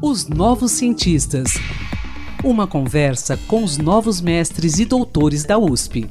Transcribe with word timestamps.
Os 0.00 0.28
Novos 0.28 0.72
Cientistas. 0.72 1.52
Uma 2.42 2.66
conversa 2.66 3.36
com 3.46 3.62
os 3.62 3.76
novos 3.76 4.20
mestres 4.20 4.78
e 4.78 4.86
doutores 4.86 5.44
da 5.44 5.58
USP. 5.58 6.08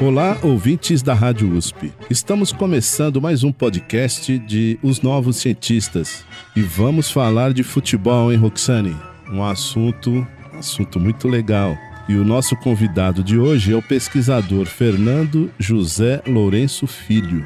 Olá, 0.00 0.36
ouvintes 0.42 1.00
da 1.00 1.14
Rádio 1.14 1.56
USP. 1.56 1.92
Estamos 2.10 2.50
começando 2.50 3.20
mais 3.22 3.44
um 3.44 3.52
podcast 3.52 4.36
de 4.38 4.78
Os 4.82 5.00
Novos 5.00 5.36
Cientistas. 5.36 6.24
E 6.56 6.62
vamos 6.62 7.08
falar 7.08 7.52
de 7.52 7.62
futebol, 7.62 8.32
hein, 8.32 8.38
Roxane? 8.38 8.96
Um 9.30 9.44
assunto, 9.44 10.26
assunto 10.58 10.98
muito 10.98 11.28
legal. 11.28 11.76
E 12.08 12.14
o 12.14 12.24
nosso 12.24 12.54
convidado 12.54 13.20
de 13.22 13.36
hoje 13.36 13.72
é 13.72 13.76
o 13.76 13.82
pesquisador 13.82 14.66
Fernando 14.66 15.50
José 15.58 16.22
Lourenço 16.24 16.86
Filho. 16.86 17.44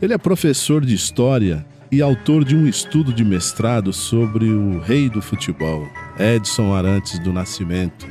Ele 0.00 0.12
é 0.12 0.18
professor 0.18 0.84
de 0.84 0.92
História 0.92 1.64
e 1.90 2.02
autor 2.02 2.44
de 2.44 2.56
um 2.56 2.66
estudo 2.66 3.12
de 3.12 3.24
mestrado 3.24 3.92
sobre 3.92 4.46
o 4.46 4.80
rei 4.80 5.08
do 5.08 5.22
futebol, 5.22 5.86
Edson 6.18 6.74
Arantes 6.74 7.20
do 7.20 7.32
Nascimento, 7.32 8.08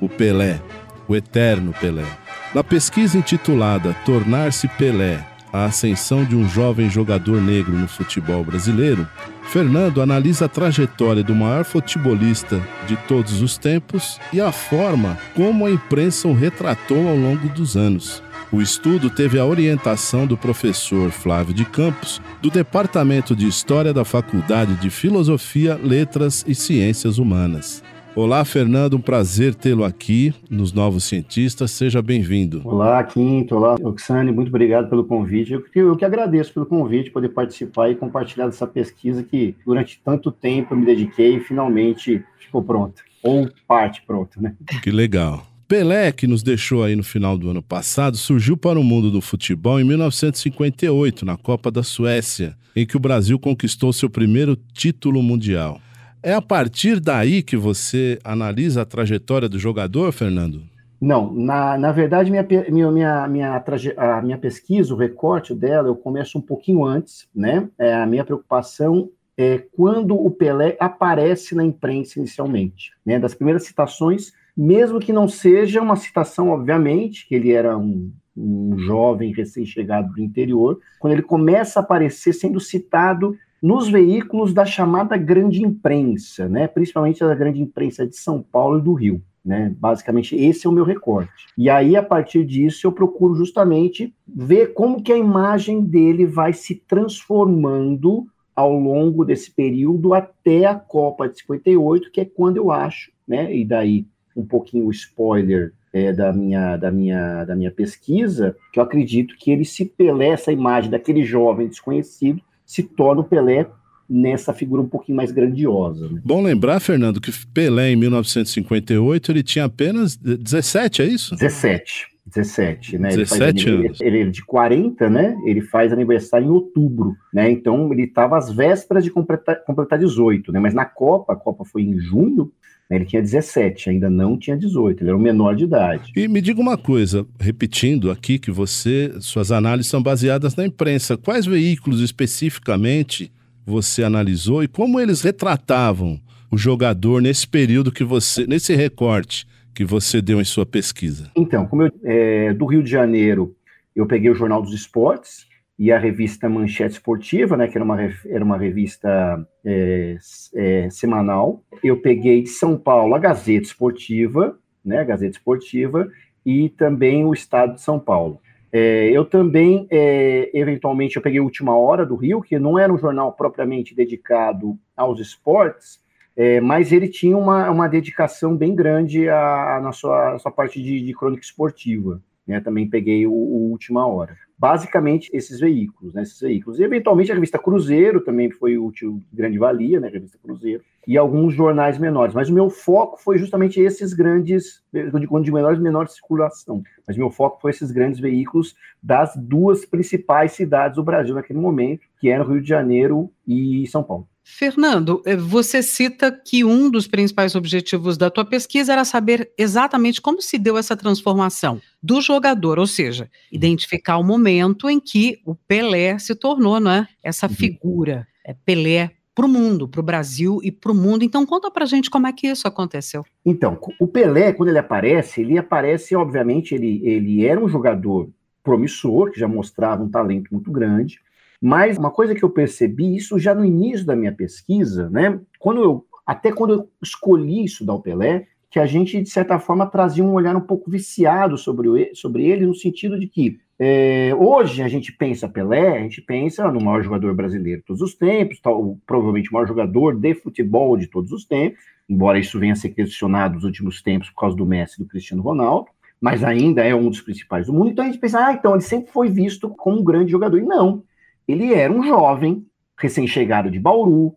o 0.00 0.08
Pelé, 0.08 0.62
o 1.06 1.14
eterno 1.14 1.74
Pelé. 1.78 2.06
Na 2.54 2.64
pesquisa 2.64 3.18
intitulada 3.18 3.94
Tornar-se 4.06 4.66
Pelé, 4.66 5.26
a 5.54 5.66
ascensão 5.66 6.24
de 6.24 6.34
um 6.34 6.48
jovem 6.48 6.90
jogador 6.90 7.40
negro 7.40 7.78
no 7.78 7.86
futebol 7.86 8.42
brasileiro, 8.42 9.06
Fernando 9.44 10.02
analisa 10.02 10.46
a 10.46 10.48
trajetória 10.48 11.22
do 11.22 11.32
maior 11.32 11.64
futebolista 11.64 12.60
de 12.88 12.96
todos 13.06 13.40
os 13.40 13.56
tempos 13.56 14.18
e 14.32 14.40
a 14.40 14.50
forma 14.50 15.16
como 15.32 15.64
a 15.64 15.70
imprensa 15.70 16.26
o 16.26 16.34
retratou 16.34 17.08
ao 17.08 17.14
longo 17.14 17.48
dos 17.50 17.76
anos. 17.76 18.20
O 18.50 18.60
estudo 18.60 19.08
teve 19.08 19.38
a 19.38 19.44
orientação 19.44 20.26
do 20.26 20.36
professor 20.36 21.12
Flávio 21.12 21.54
de 21.54 21.64
Campos, 21.64 22.20
do 22.42 22.50
Departamento 22.50 23.36
de 23.36 23.46
História 23.46 23.94
da 23.94 24.04
Faculdade 24.04 24.74
de 24.74 24.90
Filosofia, 24.90 25.78
Letras 25.80 26.44
e 26.48 26.54
Ciências 26.56 27.16
Humanas. 27.16 27.80
Olá, 28.16 28.44
Fernando, 28.44 28.96
um 28.96 29.00
prazer 29.00 29.56
tê-lo 29.56 29.82
aqui 29.82 30.32
nos 30.48 30.72
Novos 30.72 31.02
Cientistas. 31.02 31.72
Seja 31.72 32.00
bem-vindo. 32.00 32.62
Olá, 32.64 33.02
Quinto. 33.02 33.56
Olá, 33.56 33.74
Oxane. 33.82 34.30
Muito 34.30 34.50
obrigado 34.50 34.88
pelo 34.88 35.02
convite. 35.02 35.52
Eu 35.52 35.62
que, 35.62 35.78
eu 35.80 35.96
que 35.96 36.04
agradeço 36.04 36.54
pelo 36.54 36.64
convite, 36.64 37.10
poder 37.10 37.30
participar 37.30 37.90
e 37.90 37.96
compartilhar 37.96 38.46
dessa 38.46 38.68
pesquisa 38.68 39.24
que 39.24 39.56
durante 39.66 40.00
tanto 40.04 40.30
tempo 40.30 40.74
eu 40.74 40.78
me 40.78 40.86
dediquei 40.86 41.38
e 41.38 41.40
finalmente 41.40 42.22
ficou 42.38 42.62
pronta. 42.62 43.02
Ou 43.20 43.50
parte 43.66 44.00
pronta, 44.06 44.40
né? 44.40 44.54
Que 44.80 44.92
legal. 44.92 45.44
Pelé, 45.66 46.12
que 46.12 46.28
nos 46.28 46.44
deixou 46.44 46.84
aí 46.84 46.94
no 46.94 47.02
final 47.02 47.36
do 47.36 47.50
ano 47.50 47.62
passado, 47.62 48.16
surgiu 48.16 48.56
para 48.56 48.78
o 48.78 48.84
mundo 48.84 49.10
do 49.10 49.20
futebol 49.20 49.80
em 49.80 49.84
1958, 49.84 51.26
na 51.26 51.36
Copa 51.36 51.68
da 51.68 51.82
Suécia, 51.82 52.56
em 52.76 52.86
que 52.86 52.96
o 52.96 53.00
Brasil 53.00 53.40
conquistou 53.40 53.92
seu 53.92 54.08
primeiro 54.08 54.56
título 54.72 55.20
mundial. 55.20 55.80
É 56.24 56.32
a 56.32 56.40
partir 56.40 57.00
daí 57.00 57.42
que 57.42 57.54
você 57.54 58.18
analisa 58.24 58.80
a 58.80 58.86
trajetória 58.86 59.46
do 59.46 59.58
jogador, 59.58 60.10
Fernando? 60.10 60.62
Não, 60.98 61.30
na, 61.30 61.76
na 61.76 61.92
verdade, 61.92 62.30
minha, 62.30 62.42
minha, 62.70 62.90
minha, 62.90 63.28
minha, 63.28 63.64
a 63.98 64.22
minha 64.22 64.38
pesquisa, 64.38 64.94
o 64.94 64.96
recorte 64.96 65.54
dela, 65.54 65.88
eu 65.88 65.94
começo 65.94 66.38
um 66.38 66.40
pouquinho 66.40 66.82
antes, 66.82 67.28
né? 67.34 67.68
É, 67.78 67.92
a 67.92 68.06
minha 68.06 68.24
preocupação 68.24 69.10
é 69.36 69.58
quando 69.76 70.14
o 70.14 70.30
Pelé 70.30 70.78
aparece 70.80 71.54
na 71.54 71.62
imprensa 71.62 72.18
inicialmente. 72.18 72.92
Né? 73.04 73.18
Das 73.18 73.34
primeiras 73.34 73.64
citações 73.66 74.32
mesmo 74.56 75.00
que 75.00 75.12
não 75.12 75.28
seja 75.28 75.82
uma 75.82 75.96
citação, 75.96 76.50
obviamente, 76.50 77.26
que 77.26 77.34
ele 77.34 77.52
era 77.52 77.76
um, 77.76 78.12
um 78.36 78.78
jovem 78.78 79.32
recém-chegado 79.32 80.12
do 80.12 80.20
interior, 80.20 80.78
quando 81.00 81.12
ele 81.12 81.22
começa 81.22 81.80
a 81.80 81.82
aparecer 81.82 82.32
sendo 82.32 82.60
citado 82.60 83.36
nos 83.64 83.88
veículos 83.88 84.52
da 84.52 84.66
chamada 84.66 85.16
grande 85.16 85.62
imprensa, 85.62 86.46
né, 86.46 86.68
principalmente 86.68 87.20
da 87.20 87.34
grande 87.34 87.62
imprensa 87.62 88.06
de 88.06 88.14
São 88.14 88.42
Paulo 88.42 88.78
e 88.78 88.82
do 88.82 88.92
Rio. 88.92 89.22
Né? 89.42 89.74
Basicamente, 89.78 90.36
esse 90.36 90.66
é 90.66 90.70
o 90.70 90.72
meu 90.72 90.84
recorte. 90.84 91.46
E 91.56 91.70
aí, 91.70 91.96
a 91.96 92.02
partir 92.02 92.44
disso, 92.44 92.86
eu 92.86 92.92
procuro 92.92 93.34
justamente 93.34 94.14
ver 94.28 94.74
como 94.74 95.02
que 95.02 95.10
a 95.10 95.16
imagem 95.16 95.82
dele 95.82 96.26
vai 96.26 96.52
se 96.52 96.74
transformando 96.74 98.26
ao 98.54 98.78
longo 98.78 99.24
desse 99.24 99.50
período 99.50 100.12
até 100.12 100.66
a 100.66 100.74
Copa 100.74 101.26
de 101.26 101.38
58, 101.38 102.10
que 102.10 102.20
é 102.20 102.26
quando 102.26 102.58
eu 102.58 102.70
acho, 102.70 103.12
né? 103.26 103.54
E 103.54 103.64
daí 103.64 104.06
um 104.36 104.44
pouquinho 104.44 104.86
o 104.86 104.90
spoiler 104.90 105.72
é, 105.90 106.12
da, 106.12 106.34
minha, 106.34 106.76
da, 106.76 106.90
minha, 106.90 107.44
da 107.44 107.56
minha 107.56 107.70
pesquisa, 107.70 108.54
que 108.70 108.78
eu 108.78 108.84
acredito 108.84 109.36
que 109.38 109.50
ele 109.50 109.64
se 109.64 109.86
Pelé, 109.86 110.28
essa 110.28 110.52
imagem 110.52 110.90
daquele 110.90 111.22
jovem 111.24 111.66
desconhecido, 111.66 112.42
se 112.64 112.82
torna 112.82 113.20
o 113.20 113.24
Pelé 113.24 113.66
nessa 114.08 114.52
figura 114.52 114.82
um 114.82 114.88
pouquinho 114.88 115.16
mais 115.16 115.32
grandiosa. 115.32 116.08
Né? 116.08 116.20
Bom 116.24 116.42
lembrar, 116.42 116.80
Fernando, 116.80 117.20
que 117.20 117.30
Pelé, 117.46 117.90
em 117.90 117.96
1958, 117.96 119.32
ele 119.32 119.42
tinha 119.42 119.64
apenas 119.64 120.16
17, 120.16 121.02
é 121.02 121.06
isso? 121.06 121.34
17. 121.34 122.14
17, 122.26 122.98
né? 122.98 123.10
17 123.10 123.68
ele 123.68 123.86
anos. 123.86 124.00
Ele 124.00 124.20
é 124.22 124.24
de 124.26 124.44
40, 124.44 125.10
né? 125.10 125.36
Ele 125.44 125.60
faz 125.60 125.92
aniversário 125.92 126.46
em 126.46 126.50
outubro, 126.50 127.14
né? 127.32 127.50
Então 127.50 127.92
ele 127.92 128.04
estava 128.04 128.38
às 128.38 128.50
vésperas 128.50 129.04
de 129.04 129.10
completar, 129.10 129.62
completar 129.64 129.98
18, 129.98 130.50
né? 130.50 130.58
Mas 130.58 130.72
na 130.72 130.86
Copa, 130.86 131.34
a 131.34 131.36
Copa 131.36 131.64
foi 131.64 131.82
em 131.82 131.98
junho? 131.98 132.50
Ele 132.90 133.04
tinha 133.04 133.22
17, 133.22 133.90
ainda 133.90 134.10
não 134.10 134.38
tinha 134.38 134.56
18, 134.56 135.02
ele 135.02 135.10
era 135.10 135.16
um 135.16 135.20
menor 135.20 135.56
de 135.56 135.64
idade. 135.64 136.12
E 136.14 136.28
me 136.28 136.40
diga 136.40 136.60
uma 136.60 136.76
coisa, 136.76 137.26
repetindo 137.40 138.10
aqui 138.10 138.38
que 138.38 138.50
você, 138.50 139.12
suas 139.20 139.50
análises 139.50 139.90
são 139.90 140.02
baseadas 140.02 140.54
na 140.54 140.66
imprensa. 140.66 141.16
Quais 141.16 141.46
veículos 141.46 142.00
especificamente 142.00 143.32
você 143.64 144.02
analisou 144.02 144.62
e 144.62 144.68
como 144.68 145.00
eles 145.00 145.22
retratavam 145.22 146.20
o 146.50 146.58
jogador 146.58 147.22
nesse 147.22 147.48
período 147.48 147.90
que 147.90 148.04
você, 148.04 148.46
nesse 148.46 148.74
recorte? 148.74 149.46
que 149.74 149.84
você 149.84 150.22
deu 150.22 150.40
em 150.40 150.44
sua 150.44 150.64
pesquisa? 150.64 151.30
Então, 151.36 151.66
como 151.66 151.82
eu, 151.82 151.92
é, 152.04 152.54
do 152.54 152.64
Rio 152.64 152.82
de 152.82 152.90
Janeiro, 152.90 153.54
eu 153.94 154.06
peguei 154.06 154.30
o 154.30 154.34
Jornal 154.34 154.62
dos 154.62 154.72
Esportes 154.72 155.46
e 155.78 155.90
a 155.90 155.98
revista 155.98 156.48
Manchete 156.48 156.94
Esportiva, 156.94 157.56
né, 157.56 157.66
que 157.66 157.76
era 157.76 157.84
uma, 157.84 158.00
era 158.00 158.44
uma 158.44 158.56
revista 158.56 159.46
é, 159.64 160.16
é, 160.54 160.90
semanal. 160.90 161.62
Eu 161.82 162.00
peguei 162.00 162.42
de 162.42 162.48
São 162.48 162.76
Paulo 162.76 163.14
a 163.14 163.18
Gazeta 163.18 163.66
Esportiva, 163.66 164.58
né, 164.84 165.00
a 165.00 165.04
Gazeta 165.04 165.36
Esportiva, 165.36 166.08
e 166.46 166.68
também 166.68 167.24
o 167.24 167.32
Estado 167.32 167.74
de 167.74 167.80
São 167.80 167.98
Paulo. 167.98 168.40
É, 168.70 169.08
eu 169.10 169.24
também, 169.24 169.86
é, 169.90 170.50
eventualmente, 170.52 171.16
eu 171.16 171.22
peguei 171.22 171.40
Última 171.40 171.76
Hora 171.76 172.04
do 172.04 172.16
Rio, 172.16 172.42
que 172.42 172.58
não 172.58 172.78
era 172.78 172.92
um 172.92 172.98
jornal 172.98 173.32
propriamente 173.32 173.94
dedicado 173.94 174.76
aos 174.96 175.20
esportes, 175.20 176.00
é, 176.36 176.60
mas 176.60 176.90
ele 176.90 177.08
tinha 177.08 177.36
uma, 177.36 177.70
uma 177.70 177.88
dedicação 177.88 178.56
bem 178.56 178.74
grande 178.74 179.28
a 179.28 179.80
na 179.82 179.92
sua, 179.92 180.38
sua 180.38 180.50
parte 180.50 180.82
de, 180.82 181.00
de 181.00 181.14
crônica 181.14 181.44
esportiva. 181.44 182.20
Né? 182.46 182.60
Também 182.60 182.88
peguei 182.88 183.26
o, 183.26 183.32
o 183.32 183.70
Última 183.70 184.06
Hora 184.06 184.36
basicamente 184.58 185.30
esses 185.32 185.60
veículos, 185.60 186.14
né, 186.14 186.22
esses 186.22 186.40
veículos. 186.40 186.78
E, 186.78 186.82
eventualmente, 186.82 187.30
a 187.30 187.34
revista 187.34 187.58
Cruzeiro 187.58 188.20
também 188.20 188.50
foi 188.50 188.78
útil, 188.78 189.20
grande 189.32 189.58
valia, 189.58 190.00
né, 190.00 190.08
a 190.08 190.10
revista 190.10 190.38
Cruzeiro, 190.42 190.82
e 191.06 191.18
alguns 191.18 191.54
jornais 191.54 191.98
menores. 191.98 192.34
Mas 192.34 192.48
o 192.48 192.54
meu 192.54 192.70
foco 192.70 193.20
foi 193.20 193.36
justamente 193.36 193.80
esses 193.80 194.14
grandes, 194.14 194.82
digo 194.92 195.40
de 195.42 195.52
menores, 195.52 195.78
menor 195.78 196.08
circulação, 196.08 196.82
mas 197.06 197.16
meu 197.16 197.30
foco 197.30 197.60
foi 197.60 197.72
esses 197.72 197.90
grandes 197.90 198.20
veículos 198.20 198.74
das 199.02 199.36
duas 199.36 199.84
principais 199.84 200.52
cidades 200.52 200.96
do 200.96 201.04
Brasil 201.04 201.34
naquele 201.34 201.58
momento, 201.58 202.06
que 202.18 202.30
eram 202.30 202.46
Rio 202.46 202.62
de 202.62 202.68
Janeiro 202.68 203.30
e 203.46 203.86
São 203.88 204.02
Paulo. 204.02 204.26
Fernando, 204.46 205.22
eh, 205.24 205.36
você 205.36 205.82
cita 205.82 206.30
que 206.30 206.62
um 206.64 206.90
dos 206.90 207.06
principais 207.06 207.54
objetivos 207.54 208.18
da 208.18 208.30
tua 208.30 208.44
pesquisa 208.44 208.92
era 208.92 209.04
saber 209.04 209.50
exatamente 209.56 210.20
como 210.20 210.42
se 210.42 210.58
deu 210.58 210.76
essa 210.76 210.94
transformação 210.94 211.80
do 212.02 212.20
jogador, 212.20 212.78
ou 212.78 212.86
seja, 212.86 213.30
identificar 213.50 214.18
o 214.18 214.22
momento 214.22 214.88
em 214.88 215.00
que 215.00 215.40
o 215.46 215.54
Pelé 215.54 216.18
se 216.18 216.34
tornou, 216.34 216.78
não 216.78 216.90
é, 216.90 217.08
essa 217.22 217.46
uhum. 217.46 217.54
figura, 217.54 218.28
é, 218.44 218.52
Pelé 218.52 219.12
para 219.34 219.46
o 219.46 219.48
mundo, 219.48 219.88
para 219.88 220.00
o 220.00 220.04
Brasil 220.04 220.60
e 220.62 220.70
para 220.70 220.92
o 220.92 220.94
mundo. 220.94 221.24
Então, 221.24 221.44
conta 221.44 221.70
para 221.70 221.86
gente 221.86 222.10
como 222.10 222.26
é 222.26 222.32
que 222.32 222.46
isso 222.46 222.68
aconteceu. 222.68 223.24
Então, 223.44 223.78
o 223.98 224.06
Pelé, 224.06 224.52
quando 224.52 224.68
ele 224.68 224.78
aparece, 224.78 225.40
ele 225.40 225.58
aparece, 225.58 226.14
obviamente, 226.14 226.74
ele, 226.74 227.00
ele 227.02 227.44
era 227.44 227.58
um 227.58 227.68
jogador 227.68 228.28
promissor, 228.62 229.30
que 229.30 229.40
já 229.40 229.48
mostrava 229.48 230.02
um 230.02 230.08
talento 230.08 230.48
muito 230.52 230.70
grande, 230.70 231.18
mas 231.64 231.96
uma 231.96 232.10
coisa 232.10 232.34
que 232.34 232.42
eu 232.42 232.50
percebi, 232.50 233.16
isso 233.16 233.38
já 233.38 233.54
no 233.54 233.64
início 233.64 234.04
da 234.04 234.14
minha 234.14 234.30
pesquisa, 234.30 235.08
né? 235.08 235.40
Quando 235.58 235.82
eu, 235.82 236.06
até 236.26 236.52
quando 236.52 236.74
eu 236.74 236.90
escolhi 237.02 237.64
estudar 237.64 237.94
o 237.94 238.02
Pelé, 238.02 238.46
que 238.70 238.78
a 238.78 238.84
gente, 238.84 239.22
de 239.22 239.30
certa 239.30 239.58
forma, 239.58 239.86
trazia 239.86 240.22
um 240.22 240.34
olhar 240.34 240.54
um 240.54 240.60
pouco 240.60 240.90
viciado 240.90 241.56
sobre, 241.56 241.88
o, 241.88 242.14
sobre 242.14 242.44
ele, 242.44 242.66
no 242.66 242.74
sentido 242.74 243.18
de 243.18 243.26
que 243.26 243.58
é, 243.78 244.34
hoje 244.38 244.82
a 244.82 244.88
gente 244.88 245.10
pensa 245.10 245.48
Pelé, 245.48 245.96
a 245.96 246.02
gente 246.02 246.20
pensa 246.20 246.70
no 246.70 246.82
maior 246.82 247.02
jogador 247.02 247.34
brasileiro 247.34 247.80
de 247.80 247.86
todos 247.86 248.02
os 248.02 248.14
tempos, 248.14 248.60
tal, 248.60 248.98
provavelmente 249.06 249.48
o 249.48 249.54
maior 249.54 249.66
jogador 249.66 250.20
de 250.20 250.34
futebol 250.34 250.98
de 250.98 251.06
todos 251.06 251.32
os 251.32 251.46
tempos, 251.46 251.80
embora 252.06 252.38
isso 252.38 252.60
venha 252.60 252.74
a 252.74 252.76
ser 252.76 252.90
questionado 252.90 253.54
nos 253.54 253.64
últimos 253.64 254.02
tempos 254.02 254.28
por 254.28 254.40
causa 254.40 254.54
do 254.54 254.66
Messi 254.66 254.96
e 255.00 255.02
do 255.02 255.08
Cristiano 255.08 255.42
Ronaldo, 255.42 255.88
mas 256.20 256.44
ainda 256.44 256.84
é 256.84 256.94
um 256.94 257.08
dos 257.08 257.22
principais 257.22 257.68
do 257.68 257.72
mundo. 257.72 257.88
Então 257.88 258.04
a 258.04 258.08
gente 258.08 258.20
pensa, 258.20 258.48
ah, 258.48 258.52
então 258.52 258.72
ele 258.72 258.82
sempre 258.82 259.10
foi 259.10 259.30
visto 259.30 259.70
como 259.70 260.00
um 260.00 260.04
grande 260.04 260.30
jogador. 260.30 260.58
E 260.58 260.62
não, 260.62 261.02
ele 261.46 261.74
era 261.74 261.92
um 261.92 262.02
jovem, 262.02 262.66
recém-chegado 262.96 263.70
de 263.70 263.78
Bauru, 263.78 264.34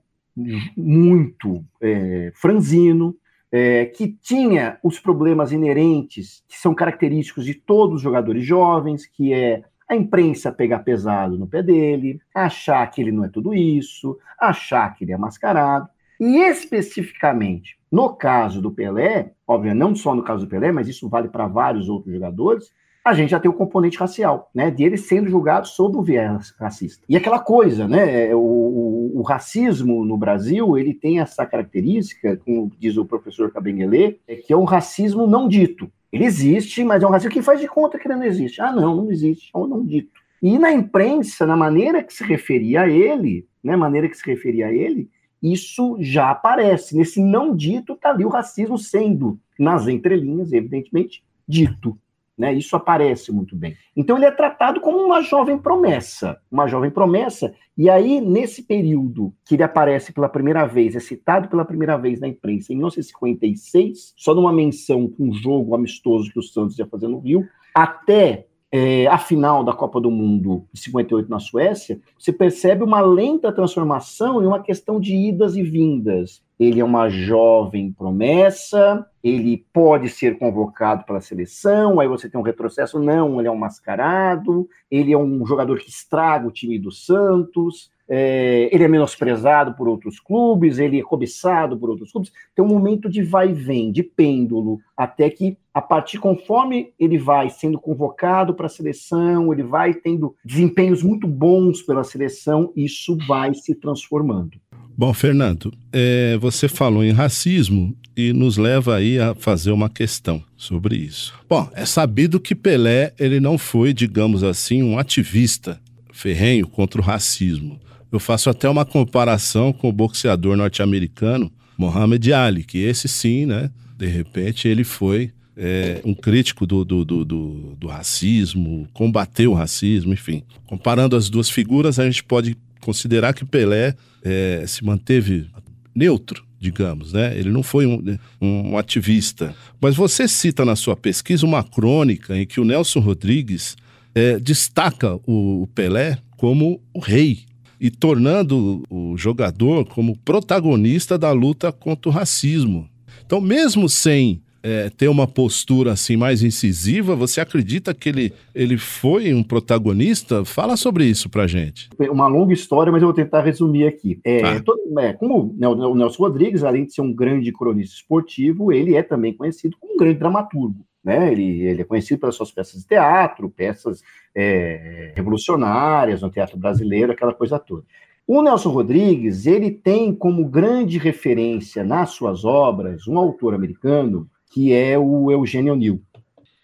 muito 0.76 1.64
é, 1.82 2.32
franzino, 2.36 3.16
é, 3.52 3.86
que 3.86 4.08
tinha 4.22 4.78
os 4.84 5.00
problemas 5.00 5.52
inerentes, 5.52 6.44
que 6.48 6.58
são 6.58 6.76
característicos 6.76 7.46
de 7.46 7.54
todos 7.54 7.98
os 7.98 8.02
jogadores 8.02 8.46
jovens, 8.46 9.06
que 9.06 9.34
é 9.34 9.64
a 9.90 9.96
imprensa 9.96 10.52
pegar 10.52 10.80
pesado 10.80 11.38
no 11.38 11.48
pé 11.48 11.64
dele, 11.64 12.20
achar 12.36 12.86
que 12.92 13.02
ele 13.02 13.12
não 13.12 13.24
é 13.24 13.30
tudo 13.30 13.54
isso, 13.54 14.18
achar 14.40 14.94
que 14.94 15.06
ele 15.06 15.14
é 15.14 15.18
mascarado. 15.18 15.88
E 16.20 16.38
especificamente, 16.40 17.78
no 17.92 18.14
caso 18.14 18.62
do 18.62 18.72
Pelé, 18.72 19.32
óbvio, 19.48 19.74
não 19.74 19.96
só 19.96 20.14
no 20.14 20.24
caso 20.24 20.46
do 20.46 20.50
Pelé, 20.50 20.72
mas 20.72 20.88
isso 20.88 21.08
vale 21.08 21.30
para 21.30 21.48
vários 21.48 21.88
outros 21.88 22.14
jogadores, 22.14 22.72
a 23.10 23.14
gente 23.14 23.30
já 23.32 23.40
tem 23.40 23.50
o 23.50 23.54
componente 23.54 23.98
racial, 23.98 24.50
né? 24.54 24.70
De 24.70 24.84
ele 24.84 24.98
sendo 24.98 25.30
julgado 25.30 25.68
sob 25.68 25.98
o 25.98 26.02
viés 26.02 26.54
racista. 26.60 27.04
E 27.08 27.16
aquela 27.16 27.40
coisa, 27.40 27.88
né? 27.88 28.34
O, 28.36 28.40
o, 28.40 29.20
o, 29.20 29.22
racismo 29.22 30.06
no 30.06 30.18
Brasil, 30.18 30.78
ele 30.78 30.94
tem 30.94 31.20
essa 31.20 31.46
característica, 31.46 32.38
como 32.38 32.72
diz 32.78 32.98
o 32.98 33.06
professor 33.06 33.52
Cabenguele, 33.52 34.20
é 34.28 34.36
que 34.36 34.54
é 34.54 34.58
um 34.58 34.64
racismo 34.64 35.26
não 35.26 35.48
dito. 35.48 35.92
Ele 36.12 36.26
existe, 36.26 36.84
mas 36.84 37.04
é 37.04 37.08
um 37.08 37.10
racismo 37.10 37.34
que 37.34 37.42
faz 37.42 37.60
de 37.60 37.68
conta 37.68 37.98
que 37.98 38.08
ele 38.08 38.16
não 38.16 38.24
existe. 38.24 38.62
Ah, 38.62 38.72
não, 38.72 38.96
não 38.96 39.12
existe, 39.12 39.52
é 39.54 39.58
um 39.58 39.68
não 39.68 39.86
dito. 39.86 40.12
E 40.42 40.58
na 40.60 40.72
imprensa, 40.72 41.46
na 41.46 41.56
maneira 41.56 42.04
que 42.04 42.14
se 42.14 42.24
referia 42.24 42.82
a 42.82 42.90
ele, 42.90 43.48
né? 43.64 43.76
Maneira 43.76 44.08
que 44.08 44.18
se 44.18 44.26
referia 44.26 44.68
a 44.68 44.74
ele, 44.74 45.10
isso 45.42 45.98
já 46.00 46.32
aparece. 46.32 46.96
Nesse 46.96 47.22
não 47.22 47.56
dito, 47.56 47.94
está 47.94 48.10
ali 48.10 48.26
o 48.26 48.30
racismo 48.30 48.78
sendo, 48.78 49.40
nas 49.58 49.88
entrelinhas, 49.88 50.54
evidentemente, 50.54 51.24
dito. 51.48 51.98
Né? 52.38 52.54
Isso 52.54 52.76
aparece 52.76 53.32
muito 53.32 53.56
bem. 53.56 53.76
Então 53.96 54.16
ele 54.16 54.26
é 54.26 54.32
tratado 54.32 54.80
como 54.80 55.00
uma 55.00 55.22
jovem 55.22 55.58
promessa, 55.58 56.40
uma 56.52 56.68
jovem 56.68 56.92
promessa. 56.92 57.54
E 57.76 57.90
aí 57.90 58.22
nesse 58.22 58.62
período 58.62 59.34
que 59.44 59.56
ele 59.56 59.64
aparece 59.64 60.14
pela 60.14 60.30
primeira 60.30 60.66
vez, 60.68 60.96
é 60.96 61.00
citado 61.00 61.48
pela 61.48 61.66
primeira 61.66 61.98
vez 61.98 62.20
na 62.20 62.28
imprensa 62.28 62.72
em 62.72 62.76
1956, 62.76 64.14
só 64.16 64.36
numa 64.36 64.54
menção 64.54 65.08
com 65.08 65.30
um 65.30 65.34
jogo 65.34 65.74
amistoso 65.74 66.32
que 66.32 66.40
o 66.40 66.44
Santos 66.44 66.78
ia 66.78 66.86
fazer 66.86 67.08
no 67.08 67.20
Rio, 67.20 67.48
até 67.74 68.46
é, 68.72 69.08
a 69.08 69.18
final 69.18 69.64
da 69.64 69.74
Copa 69.74 70.00
do 70.00 70.12
Mundo 70.12 70.66
de 70.74 70.82
58 70.82 71.30
na 71.30 71.40
Suécia, 71.40 72.00
você 72.18 72.34
percebe 72.34 72.84
uma 72.84 73.02
lenta 73.02 73.52
transformação 73.52 74.44
em 74.44 74.46
uma 74.46 74.62
questão 74.62 75.00
de 75.00 75.16
idas 75.16 75.56
e 75.56 75.64
vindas. 75.64 76.44
Ele 76.60 76.80
é 76.80 76.84
uma 76.84 77.08
jovem 77.08 77.92
promessa, 77.92 79.06
ele 79.24 79.66
pode 79.72 80.10
ser 80.10 80.40
convocado 80.40 81.04
pela 81.06 81.22
seleção, 81.22 82.00
aí 82.00 82.08
você 82.08 82.30
tem 82.30 82.40
um 82.40 82.44
retrocesso, 82.44 83.00
não, 83.00 83.40
ele 83.40 83.48
é 83.48 83.52
um 83.52 83.58
mascarado, 83.58 84.68
ele 84.90 85.14
é 85.14 85.18
um 85.18 85.46
jogador 85.46 85.78
que 85.78 85.90
estraga 85.90 86.48
o 86.48 86.52
time 86.52 86.80
do 86.80 86.92
Santos, 86.92 87.92
é, 88.10 88.70
ele 88.72 88.84
é 88.84 88.88
menosprezado 88.88 89.74
por 89.74 89.88
outros 89.88 90.20
clubes, 90.20 90.80
ele 90.80 91.00
é 91.00 91.04
cobiçado 91.04 91.78
por 91.78 91.90
outros 91.90 92.12
clubes. 92.12 92.32
Tem 92.56 92.64
um 92.64 92.68
momento 92.68 93.10
de 93.10 93.22
vai 93.22 93.50
e 93.50 93.54
vem, 93.54 93.92
de 93.92 94.04
pêndulo, 94.04 94.80
até 94.96 95.30
que, 95.30 95.58
a 95.74 95.82
partir 95.82 96.18
conforme 96.18 96.94
ele 97.00 97.18
vai 97.18 97.50
sendo 97.50 97.80
convocado 97.80 98.54
para 98.54 98.68
a 98.68 98.70
seleção, 98.70 99.52
ele 99.52 99.64
vai 99.64 99.94
tendo 99.94 100.36
desempenhos 100.44 101.04
muito 101.04 101.28
bons 101.28 101.82
pela 101.82 102.04
seleção, 102.04 102.72
isso 102.76 103.18
vai 103.28 103.54
se 103.54 103.76
transformando. 103.76 104.58
Bom, 105.00 105.14
Fernando, 105.14 105.72
é, 105.94 106.38
você 106.38 106.68
falou 106.68 107.04
em 107.04 107.12
racismo 107.12 107.96
e 108.16 108.34
nos 108.34 108.58
leva 108.58 108.96
aí 108.96 109.20
a 109.20 109.36
fazer 109.36 109.70
uma 109.70 109.92
questão 109.92 110.44
sobre 110.56 110.96
isso. 110.96 111.36
Bom, 111.48 111.70
é 111.76 111.86
sabido 111.86 112.40
que 112.40 112.56
Pelé 112.56 113.14
ele 113.20 113.40
não 113.40 113.60
foi, 113.60 113.94
digamos 113.94 114.44
assim, 114.44 114.82
um 114.82 114.98
ativista 114.98 115.80
ferrenho 116.12 116.68
contra 116.68 117.00
o 117.00 117.04
racismo. 117.04 117.80
Eu 118.12 118.20
faço 118.20 118.50
até 118.50 118.70
uma 118.70 118.86
comparação 118.86 119.74
com 119.74 119.90
o 119.90 119.94
boxeador 119.94 120.56
norte-americano 120.56 121.52
Muhammad 121.78 122.26
Ali, 122.32 122.64
que 122.64 122.80
esse 122.80 123.08
sim, 123.08 123.46
né? 123.46 123.70
De 123.98 124.08
repente 124.08 124.68
ele 124.68 124.84
foi 124.84 125.32
é, 125.56 126.02
um 126.06 126.14
crítico 126.14 126.66
do, 126.66 126.86
do, 126.86 127.04
do, 127.04 127.26
do, 127.26 127.76
do 127.76 127.88
racismo, 127.88 128.88
combateu 128.94 129.52
o 129.52 129.56
racismo, 129.56 130.14
enfim. 130.14 130.44
Comparando 130.66 131.16
as 131.16 131.30
duas 131.30 131.50
figuras, 131.50 132.00
a 132.00 132.06
gente 132.06 132.24
pode 132.24 132.56
considerar 132.80 133.34
que 133.34 133.44
Pelé 133.44 133.96
é, 134.24 134.64
se 134.68 134.84
manteve 134.84 135.50
neutro, 135.94 136.46
digamos, 136.60 137.14
né? 137.14 137.38
Ele 137.38 137.50
não 137.50 137.64
foi 137.64 137.86
um, 137.86 138.18
um, 138.40 138.72
um, 138.72 138.78
ativista. 138.78 139.56
Mas 139.82 139.96
você 139.96 140.28
cita 140.28 140.64
na 140.64 140.76
sua 140.76 140.96
pesquisa 140.96 141.46
uma 141.46 141.64
crônica 141.64 142.38
em 142.38 142.46
que 142.46 142.60
o 142.60 142.66
Nelson 142.66 143.00
Rodrigues 143.00 143.76
é, 144.14 144.40
destaca 144.40 145.16
o, 145.26 145.64
o 145.64 145.68
Pelé 145.68 146.20
como 146.38 146.80
o 146.94 147.00
rei 147.00 147.47
e 147.80 147.90
tornando 147.90 148.84
o 148.90 149.18
jogador 149.18 149.86
como 149.86 150.18
protagonista 150.18 151.18
da 151.18 151.32
luta 151.32 151.72
contra 151.72 152.10
o 152.10 152.14
racismo. 152.14 152.90
Então, 153.26 153.42
mesmo 153.42 153.88
sem 153.90 154.42
é, 154.64 154.90
ter 154.90 155.08
uma 155.08 155.28
postura 155.28 155.94
assim 155.94 156.18
mais 156.18 156.44
incisiva, 156.44 157.16
você 157.16 157.40
acredita 157.40 157.94
que 157.94 158.10
ele, 158.10 158.34
ele 158.54 158.78
foi 158.78 159.34
um 159.34 159.44
protagonista? 159.44 160.44
Fala 160.44 160.76
sobre 160.76 161.06
isso 161.06 161.30
pra 161.30 161.48
gente. 161.48 161.90
Uma 162.10 162.28
longa 162.28 162.54
história, 162.54 162.92
mas 162.92 163.02
eu 163.02 163.08
vou 163.08 163.16
tentar 163.16 163.42
resumir 163.42 163.88
aqui. 163.88 164.20
É, 164.24 164.42
ah. 164.44 164.62
todo, 164.62 164.80
é, 165.00 165.14
como 165.14 165.56
né, 165.58 165.68
o 165.68 165.96
Nelson 165.96 166.24
Rodrigues, 166.24 166.64
além 166.64 166.86
de 166.86 166.94
ser 166.94 167.02
um 167.02 167.14
grande 167.14 167.52
cronista 167.52 167.96
esportivo, 167.96 168.72
ele 168.72 168.96
é 168.96 169.04
também 169.04 169.34
conhecido 169.34 169.78
como 169.80 169.94
um 169.94 169.98
grande 169.98 170.20
dramaturgo. 170.20 170.87
Né? 171.08 171.32
Ele, 171.32 171.62
ele 171.62 171.82
é 171.84 171.86
conhecido 171.86 172.20
pelas 172.20 172.36
suas 172.36 172.52
peças 172.52 172.82
de 172.82 172.88
teatro, 172.88 173.50
peças 173.50 174.04
é, 174.36 175.14
revolucionárias 175.16 176.22
no 176.22 176.30
teatro 176.30 176.58
brasileiro, 176.58 177.14
aquela 177.14 177.34
coisa 177.34 177.58
toda. 177.58 177.86
O 178.28 178.42
Nelson 178.42 178.72
Rodrigues, 178.72 179.46
ele 179.46 179.72
tem 179.72 180.14
como 180.14 180.44
grande 180.50 180.98
referência 180.98 181.82
nas 181.82 182.10
suas 182.10 182.44
obras 182.44 183.08
um 183.08 183.18
autor 183.18 183.54
americano 183.54 184.30
que 184.52 184.74
é 184.74 185.00
o 185.00 185.32
Eugênio 185.32 185.72
O'Neill. 185.72 186.02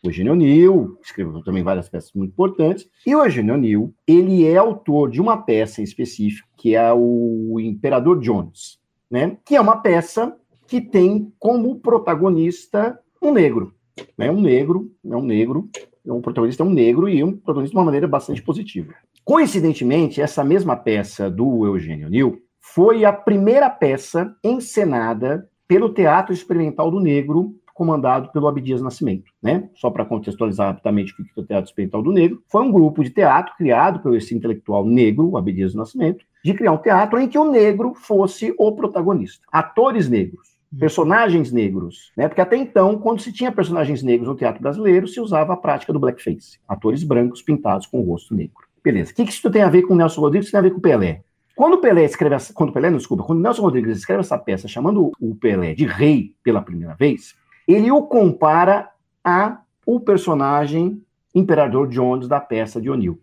Eugênio 0.03 0.33
O'Neill 0.33 0.97
escreveu 1.01 1.41
também 1.41 1.63
várias 1.63 1.87
peças 1.87 2.11
muito 2.11 2.31
importantes, 2.31 2.89
e 3.07 3.15
o 3.15 3.23
Eugênio 3.23 3.53
O'Neill, 3.53 3.93
ele 4.05 4.45
é 4.45 4.57
autor 4.57 5.09
de 5.09 5.21
uma 5.21 5.37
peça 5.37 5.79
em 5.79 5.85
específico, 5.85 6.49
que 6.57 6.75
é 6.75 6.91
o 6.91 7.57
Imperador 7.61 8.19
Jones, 8.19 8.77
né? 9.09 9.37
que 9.45 9.55
é 9.55 9.61
uma 9.61 9.77
peça 9.77 10.35
que 10.67 10.81
tem 10.81 11.31
como 11.39 11.79
protagonista 11.79 12.99
um 13.21 13.31
negro 13.31 13.73
é 14.17 14.31
um 14.31 14.41
negro, 14.41 14.91
é 15.05 15.15
um 15.15 15.21
negro, 15.21 15.69
é 16.05 16.11
um 16.11 16.21
protagonista 16.21 16.63
é 16.63 16.65
um 16.65 16.69
negro 16.69 17.07
e 17.07 17.23
um 17.23 17.33
protagonista 17.33 17.73
de 17.73 17.77
uma 17.77 17.85
maneira 17.85 18.07
bastante 18.07 18.41
positiva. 18.41 18.93
Coincidentemente, 19.23 20.21
essa 20.21 20.43
mesma 20.43 20.75
peça 20.75 21.29
do 21.29 21.65
Eugênio 21.65 22.09
Nil 22.09 22.41
foi 22.59 23.05
a 23.05 23.13
primeira 23.13 23.69
peça 23.69 24.35
encenada 24.43 25.47
pelo 25.67 25.93
Teatro 25.93 26.33
Experimental 26.33 26.91
do 26.91 26.99
Negro, 26.99 27.55
comandado 27.73 28.31
pelo 28.31 28.47
Abdias 28.47 28.81
Nascimento, 28.81 29.31
né? 29.41 29.69
Só 29.75 29.89
para 29.89 30.05
contextualizar 30.05 30.67
rapidamente 30.67 31.13
o 31.13 31.15
que 31.15 31.23
é 31.35 31.41
o 31.41 31.45
Teatro 31.45 31.69
Experimental 31.69 32.03
do 32.03 32.11
Negro, 32.11 32.43
foi 32.47 32.61
um 32.61 32.71
grupo 32.71 33.03
de 33.03 33.09
teatro 33.09 33.53
criado 33.57 33.99
pelo 33.99 34.15
esse 34.15 34.35
intelectual 34.35 34.85
negro, 34.85 35.35
Abdias 35.35 35.73
Nascimento, 35.73 36.23
de 36.43 36.53
criar 36.53 36.73
um 36.73 36.77
teatro 36.77 37.19
em 37.19 37.27
que 37.27 37.37
o 37.37 37.49
negro 37.49 37.93
fosse 37.95 38.53
o 38.59 38.71
protagonista. 38.73 39.45
Atores 39.51 40.09
negros, 40.09 40.52
personagens 40.79 41.51
negros, 41.51 42.11
né? 42.17 42.27
Porque 42.27 42.41
até 42.41 42.57
então, 42.57 42.97
quando 42.97 43.21
se 43.21 43.31
tinha 43.31 43.51
personagens 43.51 44.01
negros 44.01 44.27
no 44.27 44.35
teatro 44.35 44.61
brasileiro, 44.61 45.07
se 45.07 45.19
usava 45.19 45.53
a 45.53 45.57
prática 45.57 45.93
do 45.93 45.99
blackface, 45.99 46.59
atores 46.67 47.03
brancos 47.03 47.41
pintados 47.41 47.85
com 47.85 47.99
o 47.99 48.03
rosto 48.03 48.33
negro. 48.33 48.63
Beleza. 48.83 49.11
O 49.11 49.15
que, 49.15 49.25
que 49.25 49.31
isso 49.31 49.49
tem 49.51 49.61
a 49.61 49.69
ver 49.69 49.83
com 49.83 49.93
o 49.93 49.97
Nelson 49.97 50.21
Rodrigues? 50.21 50.47
Isso 50.47 50.51
tem 50.51 50.59
a 50.59 50.63
ver 50.63 50.71
com 50.71 50.79
o 50.79 50.81
Pelé. 50.81 51.21
Quando 51.55 51.73
o 51.75 51.77
Pelé 51.77 52.03
escreve, 52.03 52.35
quando 52.53 52.73
Pelé, 52.73 52.89
não, 52.89 52.97
desculpa, 52.97 53.23
quando 53.23 53.41
Nelson 53.41 53.61
Rodrigues 53.61 53.97
escreve 53.97 54.21
essa 54.21 54.37
peça 54.37 54.67
chamando 54.67 55.11
o 55.19 55.35
Pelé 55.35 55.73
de 55.73 55.85
rei 55.85 56.35
pela 56.43 56.61
primeira 56.61 56.95
vez, 56.95 57.35
ele 57.67 57.91
o 57.91 58.01
compara 58.03 58.89
a 59.23 59.61
o 59.85 59.99
personagem 59.99 61.01
Imperador 61.35 61.87
Jones 61.87 62.27
da 62.27 62.39
peça 62.39 62.81
de 62.81 62.89
O'Neill. 62.89 63.19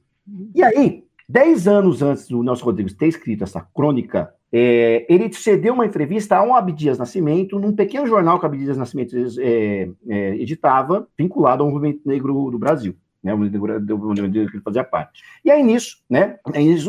E 0.55 0.63
aí, 0.63 1.05
dez 1.29 1.67
anos 1.67 2.03
antes 2.03 2.29
do 2.29 2.43
Nelson 2.43 2.65
Rodrigues 2.65 2.95
ter 2.95 3.09
escrito 3.09 3.45
essa 3.45 3.61
crônica 3.61 4.33
é, 4.53 5.07
ele 5.09 5.33
cedeu 5.33 5.75
uma 5.75 5.87
entrevista 5.87 6.37
a 6.37 6.43
um 6.43 6.55
Abdias 6.55 6.99
Nascimento, 6.99 7.59
num 7.59 7.75
pequeno 7.75 8.07
jornal 8.07 8.39
que 8.39 8.47
Abdias 8.47 8.77
Nascimento 8.77 9.15
é, 9.39 9.89
é, 10.09 10.37
editava, 10.37 11.07
vinculado 11.17 11.63
ao 11.63 11.71
movimento 11.71 12.01
negro 12.05 12.51
do 12.51 12.59
Brasil. 12.59 12.97
Né, 13.23 13.35
o 13.35 13.39
movimento 13.39 14.33
negro 14.33 14.51
que 14.51 14.57
ele 14.57 14.63
fazia 14.63 14.83
parte. 14.83 15.23
E 15.45 15.51
aí 15.51 15.63
nisso, 15.63 15.99
né, 16.09 16.39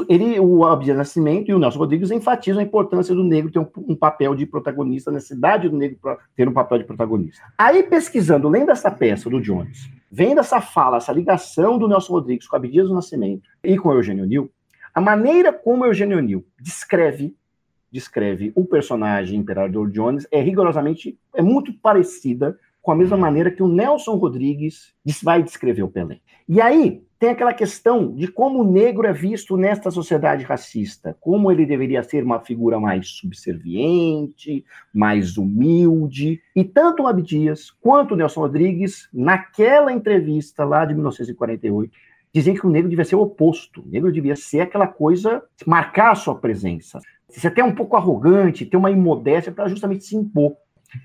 ele, 0.07 0.39
o 0.39 0.63
Abdias 0.63 0.95
Nascimento 0.95 1.49
e 1.49 1.53
o 1.53 1.59
Nelson 1.59 1.77
Rodrigues 1.77 2.09
enfatizam 2.09 2.61
a 2.61 2.63
importância 2.65 3.13
do 3.13 3.21
negro 3.21 3.51
ter 3.51 3.59
um, 3.59 3.67
um 3.89 3.95
papel 3.95 4.33
de 4.33 4.45
protagonista, 4.45 5.11
a 5.11 5.13
necessidade 5.13 5.67
do 5.67 5.75
negro 5.75 5.99
ter 6.33 6.47
um 6.47 6.53
papel 6.53 6.77
de 6.77 6.85
protagonista. 6.85 7.43
Aí 7.57 7.83
pesquisando, 7.83 8.47
lendo 8.47 8.71
essa 8.71 8.89
peça 8.89 9.29
do 9.29 9.41
Jones, 9.41 9.89
vendo 10.09 10.39
essa 10.39 10.61
fala, 10.61 10.97
essa 10.97 11.11
ligação 11.11 11.77
do 11.77 11.85
Nelson 11.85 12.13
Rodrigues 12.13 12.47
com 12.47 12.55
Abdias 12.55 12.89
Nascimento 12.89 13.49
e 13.61 13.77
com 13.77 13.91
Eugênio 13.91 14.25
Nil, 14.25 14.49
a 14.93 15.01
maneira 15.01 15.51
como 15.51 15.85
Eugênio 15.85 16.21
Nil 16.21 16.45
descreve 16.57 17.35
descreve 17.91 18.51
o 18.55 18.65
personagem 18.65 19.39
Imperador 19.39 19.89
Jones 19.91 20.27
é 20.31 20.41
rigorosamente, 20.41 21.17
é 21.35 21.41
muito 21.41 21.73
parecida 21.73 22.57
com 22.81 22.91
a 22.91 22.95
mesma 22.95 23.17
maneira 23.17 23.51
que 23.51 23.61
o 23.61 23.67
Nelson 23.67 24.15
Rodrigues 24.15 24.93
vai 25.21 25.43
descrever 25.43 25.83
o 25.83 25.89
Pelé. 25.89 26.19
E 26.47 26.59
aí 26.59 27.03
tem 27.19 27.29
aquela 27.29 27.53
questão 27.53 28.15
de 28.15 28.27
como 28.27 28.61
o 28.61 28.71
negro 28.71 29.05
é 29.05 29.13
visto 29.13 29.55
nesta 29.55 29.91
sociedade 29.91 30.43
racista, 30.43 31.15
como 31.21 31.51
ele 31.51 31.67
deveria 31.67 32.01
ser 32.01 32.23
uma 32.23 32.39
figura 32.39 32.79
mais 32.79 33.09
subserviente, 33.09 34.65
mais 34.91 35.37
humilde. 35.37 36.41
E 36.55 36.63
tanto 36.63 37.03
o 37.03 37.07
Abdias 37.07 37.69
quanto 37.69 38.15
o 38.15 38.17
Nelson 38.17 38.41
Rodrigues, 38.41 39.07
naquela 39.13 39.93
entrevista 39.93 40.65
lá 40.65 40.83
de 40.83 40.95
1948, 40.95 41.93
diziam 42.33 42.55
que 42.55 42.65
o 42.65 42.71
negro 42.71 42.89
devia 42.89 43.05
ser 43.05 43.15
o 43.15 43.21
oposto. 43.21 43.81
O 43.81 43.87
negro 43.87 44.11
devia 44.11 44.35
ser 44.35 44.61
aquela 44.61 44.87
coisa, 44.87 45.43
marcar 45.63 46.11
a 46.11 46.15
sua 46.15 46.33
presença. 46.33 46.99
Ser 47.31 47.47
até 47.47 47.63
um 47.63 47.73
pouco 47.73 47.95
arrogante, 47.95 48.65
ter 48.65 48.77
uma 48.77 48.91
imodéstia 48.91 49.51
para 49.51 49.67
justamente 49.67 50.03
se 50.03 50.15
impor. 50.15 50.53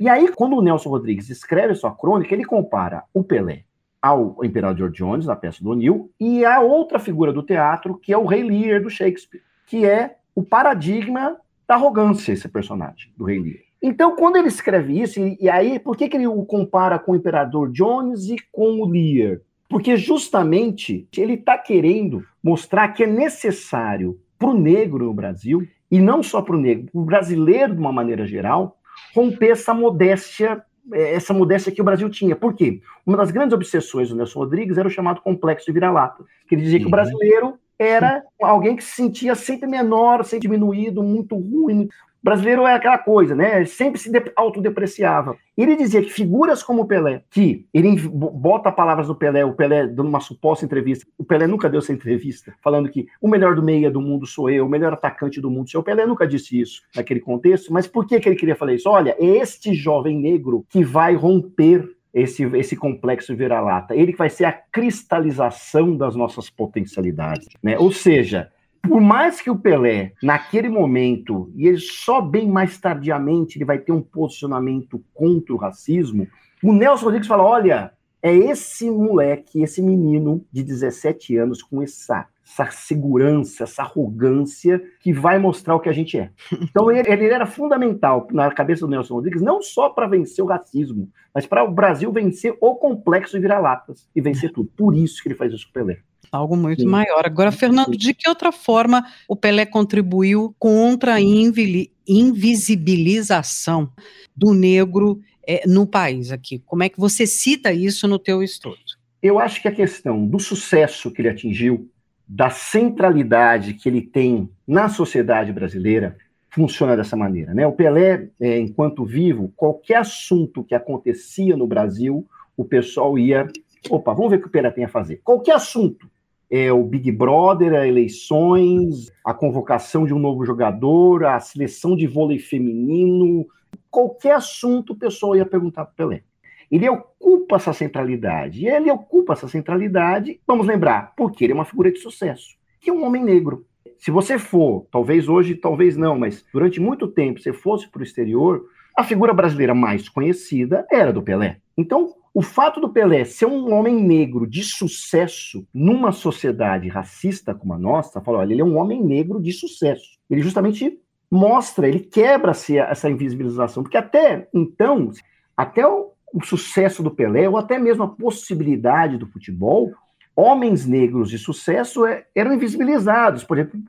E 0.01 0.09
aí, 0.09 0.29
quando 0.35 0.57
o 0.57 0.63
Nelson 0.63 0.91
Rodrigues 0.91 1.31
escreve 1.31 1.75
sua 1.75 1.95
crônica, 1.95 2.35
ele 2.35 2.45
compara 2.45 3.05
o 3.15 3.23
Pelé 3.23 3.63
ao 4.03 4.37
Imperador 4.45 4.91
Jones, 4.91 5.27
na 5.27 5.35
peça 5.35 5.63
do 5.63 5.71
O'Neill, 5.71 6.11
e 6.21 6.45
a 6.45 6.61
outra 6.61 6.99
figura 6.99 7.33
do 7.33 7.43
teatro, 7.43 7.97
que 7.97 8.13
é 8.13 8.19
o 8.19 8.27
Rei 8.27 8.43
Lear, 8.43 8.83
do 8.83 8.91
Shakespeare, 8.91 9.43
que 9.67 9.85
é 9.85 10.17
o 10.35 10.43
paradigma 10.43 11.37
da 11.67 11.75
arrogância, 11.75 12.33
esse 12.33 12.49
personagem, 12.49 13.13
do 13.17 13.25
Rei 13.25 13.41
Lear. 13.41 13.67
Então, 13.83 14.17
quando 14.17 14.37
ele 14.37 14.49
escreve 14.49 15.01
isso, 15.01 15.21
e, 15.21 15.37
e 15.41 15.49
aí, 15.49 15.79
por 15.79 15.97
que, 15.97 16.09
que 16.09 16.17
ele 16.17 16.27
o 16.27 16.45
compara 16.45 16.99
com 16.99 17.13
o 17.13 17.17
Imperador 17.17 17.71
Jones 17.71 18.29
e 18.29 18.37
com 18.53 18.81
o 18.81 18.89
Lear? 18.89 19.41
Porque 19.69 19.97
justamente 19.97 21.09
ele 21.17 21.35
está 21.35 21.59
querendo 21.59 22.25
mostrar 22.43 22.89
que 22.89 23.03
é 23.03 23.07
necessário 23.07 24.19
para 24.39 24.51
o 24.51 24.55
negro 24.59 25.07
no 25.07 25.15
Brasil, 25.15 25.67
e 25.91 26.01
não 26.01 26.23
só 26.23 26.43
para 26.43 26.57
o 26.57 26.61
negro, 26.61 26.91
para 26.91 27.01
o 27.01 27.05
brasileiro 27.05 27.75
de 27.75 27.81
uma 27.81 27.93
maneira 27.93 28.27
geral, 28.27 28.79
romper 29.15 29.51
essa 29.51 29.73
modéstia, 29.73 30.63
é, 30.93 31.15
essa 31.15 31.33
modéstia 31.33 31.73
que 31.73 31.81
o 31.81 31.85
Brasil 31.85 32.09
tinha. 32.11 32.35
Por 32.35 32.55
quê? 32.55 32.81
Uma 33.05 33.17
das 33.17 33.31
grandes 33.31 33.55
obsessões 33.55 34.09
do 34.09 34.17
Nelson 34.17 34.41
Rodrigues 34.41 34.79
era 34.79 34.89
o 34.89 34.91
chamado 34.91 35.21
complexo 35.21 35.67
de 35.67 35.73
vira-lata, 35.73 36.25
que 36.49 36.55
ele 36.55 36.63
dizia 36.63 36.79
que 36.79 36.85
o 36.85 36.89
uhum. 36.89 36.91
brasileiro 36.91 37.55
era 37.79 38.23
alguém 38.41 38.75
que 38.75 38.83
se 38.83 38.97
sentia 38.97 39.35
sempre 39.35 39.69
menor, 39.69 40.25
sempre 40.25 40.49
diminuído, 40.49 41.03
muito 41.03 41.37
ruim, 41.37 41.89
brasileiro 42.27 42.67
é 42.67 42.75
aquela 42.75 42.99
coisa, 42.99 43.37
né? 43.37 43.59
Ele 43.59 43.67
sempre 43.67 44.01
se 44.01 44.11
autodepreciava. 44.35 45.37
Ele 45.57 45.77
dizia 45.77 46.03
que 46.03 46.11
figuras 46.11 46.61
como 46.61 46.83
o 46.83 46.85
Pelé, 46.85 47.23
que 47.31 47.69
ele 47.73 47.97
bota 48.09 48.73
palavras 48.73 49.07
do 49.07 49.15
Pelé, 49.15 49.45
o 49.45 49.53
Pelé 49.53 49.87
dando 49.87 50.09
uma 50.09 50.19
suposta 50.19 50.65
entrevista, 50.65 51.07
o 51.17 51.23
Pelé 51.23 51.47
nunca 51.47 51.71
deu 51.71 51.79
essa 51.79 51.93
entrevista, 51.93 52.53
falando 52.61 52.89
que 52.89 53.07
o 53.21 53.29
melhor 53.29 53.55
do 53.55 53.63
meia 53.63 53.89
do 53.93 54.01
mundo 54.01 54.27
sou 54.27 54.51
eu, 54.51 54.67
o 54.67 54.69
melhor 54.69 54.93
atacante 54.93 55.41
do 55.41 55.49
mundo 55.49 55.71
sou 55.71 55.79
eu. 55.79 55.83
O 55.83 55.85
Pelé 55.85 56.05
nunca 56.05 56.27
disse 56.27 56.61
isso 56.61 56.83
naquele 56.97 57.21
contexto, 57.21 57.73
mas 57.73 57.87
por 57.87 58.05
que, 58.05 58.19
que 58.19 58.29
ele 58.29 58.37
queria 58.37 58.57
falar 58.57 58.75
isso? 58.75 58.91
Olha, 58.91 59.15
é 59.21 59.25
este 59.25 59.73
jovem 59.73 60.19
negro 60.19 60.67
que 60.69 60.83
vai 60.83 61.15
romper 61.15 61.89
esse, 62.13 62.43
esse 62.57 62.75
complexo 62.75 63.37
vira-lata. 63.37 63.95
Ele 63.95 64.13
vai 64.17 64.31
ser 64.31 64.47
a 64.47 64.53
cristalização 64.53 65.97
das 65.97 66.17
nossas 66.17 66.51
potencialidades, 66.51 67.47
né? 67.63 67.79
Ou 67.79 67.93
seja, 67.93 68.51
por 68.87 69.01
mais 69.01 69.41
que 69.41 69.51
o 69.51 69.59
Pelé, 69.59 70.13
naquele 70.23 70.69
momento, 70.69 71.51
e 71.55 71.67
ele 71.67 71.79
só 71.79 72.21
bem 72.21 72.49
mais 72.49 72.79
tardiamente, 72.79 73.59
ele 73.59 73.65
vai 73.65 73.79
ter 73.79 73.93
um 73.93 74.03
posicionamento 74.03 75.03
contra 75.15 75.55
o 75.55 75.59
racismo, 75.59 76.27
o 76.63 76.73
Nelson 76.73 77.05
Rodrigues 77.05 77.29
fala: 77.29 77.45
olha, 77.45 77.93
é 78.23 78.35
esse 78.35 78.91
moleque, 78.91 79.63
esse 79.63 79.81
menino 79.81 80.45
de 80.51 80.63
17 80.63 81.37
anos 81.37 81.63
com 81.63 81.83
essa, 81.83 82.27
essa 82.45 82.71
segurança, 82.73 83.65
essa 83.65 83.83
arrogância 83.83 84.83
que 85.01 85.13
vai 85.13 85.39
mostrar 85.39 85.77
o 85.77 85.81
que 85.81 85.89
a 85.89 85.93
gente 85.93 86.19
é. 86.19 86.31
Então 86.61 86.91
ele, 86.91 87.09
ele 87.09 87.27
era 87.27 87.47
fundamental 87.47 88.27
na 88.33 88.51
cabeça 88.51 88.87
do 88.87 88.91
Nelson 88.91 89.15
Rodrigues, 89.15 89.43
não 89.43 89.63
só 89.63 89.91
para 89.91 90.09
vencer 90.09 90.45
o 90.45 90.49
racismo, 90.49 91.09
mas 91.35 91.47
para 91.47 91.63
o 91.63 91.71
Brasil 91.71 92.11
vencer 92.11 92.57
o 92.61 92.75
complexo 92.75 93.37
de 93.37 93.43
vira-latas 93.43 94.09
e 94.15 94.21
vencer 94.21 94.51
tudo. 94.53 94.71
Por 94.77 94.95
isso 94.95 95.23
que 95.23 95.29
ele 95.29 95.37
faz 95.37 95.53
isso 95.53 95.67
com 95.67 95.71
o 95.71 95.73
Pelé. 95.75 95.99
Algo 96.31 96.57
muito 96.57 96.83
Sim. 96.83 96.89
maior. 96.89 97.25
Agora, 97.25 97.51
Fernando, 97.53 97.97
de 97.97 98.15
que 98.15 98.29
outra 98.29 98.53
forma 98.53 99.05
o 99.29 99.37
Pelé 99.37 99.67
contribuiu 99.67 100.55
contra 100.59 101.15
a 101.15 101.21
invisibilização 101.21 103.91
do 104.37 104.53
negro 104.53 105.21
é, 105.47 105.63
no 105.67 105.87
país 105.87 106.33
aqui? 106.33 106.59
Como 106.67 106.83
é 106.83 106.89
que 106.89 106.99
você 106.99 107.27
cita 107.27 107.73
isso 107.73 108.09
no 108.09 108.19
teu 108.19 108.43
estudo? 108.43 108.77
Eu 109.23 109.39
acho 109.39 109.63
que 109.63 109.69
a 109.69 109.75
questão 109.75 110.27
do 110.27 110.39
sucesso 110.39 111.11
que 111.11 111.21
ele 111.21 111.29
atingiu, 111.29 111.89
da 112.29 112.51
centralidade 112.51 113.75
que 113.75 113.89
ele 113.89 114.03
tem 114.03 114.49
na 114.67 114.89
sociedade 114.89 115.53
brasileira, 115.53 116.17
funciona 116.51 116.97
dessa 116.97 117.17
maneira. 117.17 117.53
Né? 117.53 117.67
O 117.67 117.73
Pelé, 117.73 118.29
é, 118.41 118.59
enquanto 118.59 119.05
vivo, 119.05 119.53
qualquer 119.55 119.97
assunto 119.97 120.65
que 120.65 120.75
acontecia 120.75 121.57
no 121.57 121.67
Brasil, 121.67 122.27
o 122.57 122.65
pessoal 122.65 123.19
ia. 123.19 123.47
Opa, 123.91 124.15
vamos 124.15 124.31
ver 124.31 124.39
o 124.39 124.41
que 124.41 124.49
o 124.49 124.51
Pelé 124.51 124.71
tem 124.71 124.85
a 124.85 124.89
fazer. 124.89 125.21
Qualquer 125.23 125.55
assunto 125.55 126.11
é, 126.51 126.73
o 126.73 126.83
Big 126.85 127.11
Brother, 127.11 127.75
as 127.75 127.87
eleições, 127.87 129.13
a 129.25 129.35
convocação 129.35 130.07
de 130.07 130.15
um 130.15 130.19
novo 130.19 130.45
jogador, 130.45 131.25
a 131.25 131.41
seleção 131.41 131.97
de 131.97 132.07
vôlei 132.07 132.39
feminino, 132.39 133.47
qualquer 133.91 134.35
assunto 134.35 134.93
o 134.93 134.97
pessoal 134.97 135.37
ia 135.37 135.47
perguntar 135.47 135.85
para 135.85 135.93
o 135.93 135.97
Pelé. 135.97 136.23
Ele 136.71 136.89
ocupa 136.89 137.57
essa 137.57 137.73
centralidade. 137.73 138.63
E 138.63 138.69
ele 138.69 138.91
ocupa 138.91 139.33
essa 139.33 139.49
centralidade, 139.49 140.41
vamos 140.47 140.67
lembrar, 140.67 141.15
porque 141.17 141.45
ele 141.45 141.53
é 141.53 141.55
uma 141.55 141.65
figura 141.65 141.91
de 141.91 141.99
sucesso, 141.99 142.57
que 142.81 142.91
é 142.91 142.93
um 142.93 143.05
homem 143.05 143.23
negro. 143.25 143.65
Se 143.99 144.11
você 144.11 144.39
for, 144.39 144.87
talvez 144.91 145.29
hoje, 145.29 145.55
talvez 145.55 145.97
não, 145.97 146.19
mas 146.19 146.45
durante 146.53 146.81
muito 146.81 147.09
tempo, 147.09 147.41
se 147.41 147.53
fosse 147.53 147.89
para 147.89 148.01
o 148.01 148.05
exterior, 148.05 148.67
a 148.97 149.03
figura 149.05 149.33
brasileira 149.33 149.75
mais 149.75 150.09
conhecida 150.09 150.87
era 150.91 151.13
do 151.13 151.23
Pelé. 151.23 151.59
Então, 151.77 152.15
o 152.37 152.43
fato 152.43 152.83
do 152.83 152.91
Pelé 152.91 153.25
ser 153.25 153.47
um 153.47 153.73
homem 153.73 153.95
negro 153.95 154.47
de 154.47 154.63
sucesso 154.63 155.67
numa 155.73 156.13
sociedade 156.13 156.87
racista 156.87 157.55
como 157.55 157.73
a 157.73 157.79
nossa, 157.79 158.21
fala, 158.21 158.41
olha, 158.41 158.53
ele 158.53 158.61
é 158.61 158.65
um 158.65 158.77
homem 158.77 159.03
negro 159.03 159.41
de 159.41 159.55
sucesso. 159.55 160.19
Ele 160.29 160.43
justamente 160.43 161.01
mostra, 161.31 161.89
ele 161.89 162.01
quebra 162.01 162.51
essa 162.51 163.09
invisibilização, 163.09 163.83
porque 163.83 163.97
até 163.97 164.49
então, 164.53 165.11
até 165.57 165.89
o, 165.89 166.13
o 166.31 166.45
sucesso 166.45 167.03
do 167.03 167.11
Pelé, 167.11 167.49
ou 167.49 167.57
até 167.57 167.79
mesmo 167.79 168.03
a 168.03 168.09
possibilidade 168.09 169.17
do 169.17 169.27
futebol, 169.27 169.95
homens 170.37 170.85
negros 170.85 171.31
de 171.31 171.39
sucesso 171.39 172.05
é, 172.05 172.27
eram 172.35 172.53
invisibilizados. 172.53 173.45
Por 173.45 173.57
exemplo, 173.57 173.81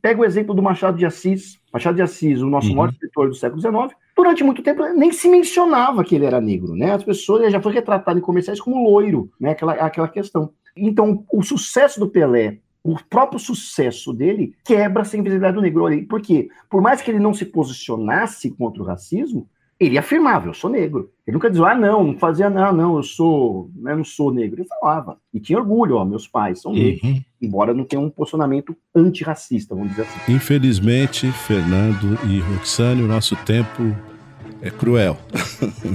pega 0.00 0.22
o 0.22 0.24
exemplo 0.24 0.54
do 0.54 0.62
Machado 0.62 0.96
de 0.96 1.04
Assis. 1.04 1.60
Machado 1.70 1.96
de 1.96 2.02
Assis, 2.02 2.40
o 2.40 2.48
nosso 2.48 2.70
uhum. 2.70 2.76
maior 2.76 2.92
escritor 2.92 3.28
do 3.28 3.34
século 3.34 3.60
XIX, 3.60 3.94
durante 4.20 4.44
muito 4.44 4.62
tempo 4.62 4.82
nem 4.94 5.10
se 5.12 5.28
mencionava 5.28 6.04
que 6.04 6.14
ele 6.14 6.26
era 6.26 6.40
negro, 6.40 6.74
né? 6.74 6.92
As 6.92 7.02
pessoas 7.02 7.50
já 7.50 7.60
foi 7.60 7.72
retratado 7.72 8.18
em 8.18 8.22
comerciais 8.22 8.60
como 8.60 8.84
loiro, 8.84 9.30
né? 9.40 9.52
Aquela, 9.52 9.72
aquela 9.72 10.08
questão. 10.08 10.52
Então, 10.76 11.24
o 11.32 11.42
sucesso 11.42 11.98
do 11.98 12.08
Pelé, 12.08 12.58
o 12.84 12.96
próprio 13.08 13.40
sucesso 13.40 14.12
dele 14.12 14.54
quebra 14.62 15.02
essa 15.02 15.16
invisibilidade 15.16 15.54
do 15.54 15.62
negro. 15.62 16.06
Por 16.06 16.20
quê? 16.20 16.50
Por 16.68 16.82
mais 16.82 17.00
que 17.00 17.10
ele 17.10 17.18
não 17.18 17.32
se 17.32 17.46
posicionasse 17.46 18.50
contra 18.50 18.82
o 18.82 18.86
racismo, 18.86 19.48
ele 19.80 19.96
afirmava, 19.96 20.46
eu 20.46 20.52
sou 20.52 20.68
negro. 20.68 21.10
Ele 21.26 21.34
nunca 21.34 21.48
dizia, 21.48 21.68
ah, 21.68 21.74
não, 21.74 22.04
não 22.04 22.18
fazia, 22.18 22.50
não, 22.50 22.70
não, 22.70 22.96
eu 22.98 23.02
sou, 23.02 23.70
eu 23.82 23.96
não 23.96 24.04
sou 24.04 24.30
negro. 24.30 24.60
Ele 24.60 24.68
falava. 24.68 25.16
E 25.32 25.40
tinha 25.40 25.58
orgulho, 25.58 25.96
ó, 25.96 26.04
meus 26.04 26.28
pais 26.28 26.60
são 26.60 26.74
negros. 26.74 27.02
Uhum. 27.02 27.22
Embora 27.40 27.72
não 27.72 27.84
tenha 27.84 28.02
um 28.02 28.10
posicionamento 28.10 28.76
antirracista, 28.94 29.74
vamos 29.74 29.90
dizer 29.90 30.02
assim. 30.02 30.34
Infelizmente, 30.34 31.32
Fernando 31.32 32.18
e 32.28 32.40
Roxane, 32.40 33.02
o 33.02 33.06
nosso 33.06 33.34
tempo 33.36 33.96
é 34.60 34.68
cruel. 34.68 35.16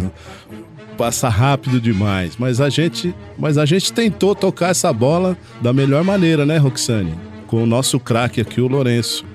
Passa 0.98 1.30
rápido 1.30 1.80
demais, 1.80 2.38
mas 2.38 2.60
a 2.60 2.70
gente, 2.70 3.14
mas 3.38 3.58
a 3.58 3.66
gente 3.66 3.94
tentou 3.94 4.34
tocar 4.34 4.70
essa 4.70 4.92
bola 4.92 5.38
da 5.62 5.72
melhor 5.72 6.04
maneira, 6.04 6.46
né, 6.46 6.58
Roxane? 6.58 7.14
Com 7.46 7.62
o 7.62 7.66
nosso 7.68 8.00
craque 8.00 8.42
aqui, 8.42 8.62
o 8.62 8.68
Lourenço, 8.68 9.26